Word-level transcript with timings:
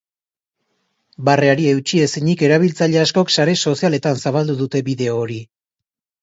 Barreari 1.27 1.67
eutsi 1.71 2.01
ezinik 2.05 2.41
erabiltzaile 2.47 3.03
askok 3.03 3.35
sare 3.37 3.55
sozialetan 3.73 4.19
zabaldu 4.25 4.57
dute 4.63 4.83
bideo 4.91 5.21
hori. 5.27 5.39